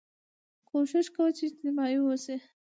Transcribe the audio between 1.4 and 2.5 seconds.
اجتماعي واوسې